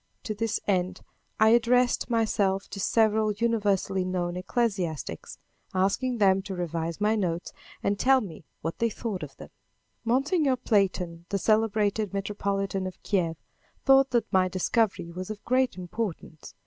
[0.23, 1.01] To this end,
[1.39, 5.37] I addressed myself to several universally known ecclesiastics,
[5.75, 9.49] asking them to revise my notes and tell me what they thought of them.
[10.03, 10.57] Mgr.
[10.63, 13.35] Platon, the celebrated metropolitan of Kiew,
[13.85, 16.55] thought that my discovery was of great importance.